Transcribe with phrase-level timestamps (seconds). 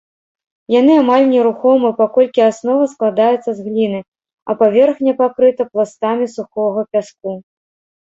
[0.75, 4.01] Яны амаль нерухомы, паколькі аснова складаецца з гліны,
[4.49, 7.31] а паверхня пакрыта пластамі сухога пяску.